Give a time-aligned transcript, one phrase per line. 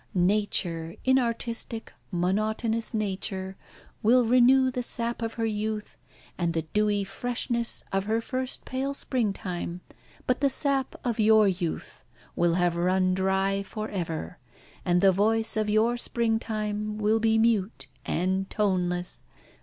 [0.15, 3.55] Nature, inartistic, monotonous Nature,
[4.01, 5.95] will renew the sap of her youth,
[6.39, 9.81] and the dewy freshness of her first pale springtime,
[10.25, 12.03] but the sap of your youth
[12.35, 14.39] will have run dry for ever,
[14.83, 19.21] and the voice of your springtime will be mute and toneless.